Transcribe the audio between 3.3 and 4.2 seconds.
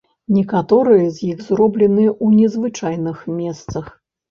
месцах.